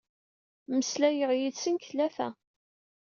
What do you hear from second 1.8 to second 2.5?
tlata.